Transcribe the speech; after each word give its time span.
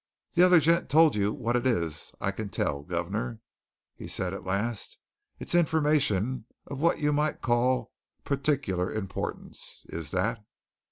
"The 0.33 0.41
other 0.41 0.59
gent 0.59 0.89
told 0.89 1.13
you 1.15 1.31
what 1.31 1.55
it 1.55 1.67
is 1.67 2.11
I 2.19 2.31
can 2.31 2.49
tell, 2.49 2.81
guv'nor?" 2.81 3.37
he 3.95 4.07
said 4.07 4.33
at 4.33 4.43
last. 4.43 4.97
"It's 5.37 5.53
information 5.53 6.45
of 6.65 6.79
what 6.81 6.97
you 6.97 7.13
might 7.13 7.39
call 7.43 7.91
partik'lar 8.25 8.91
importance, 8.91 9.85
is 9.89 10.09
that." 10.09 10.43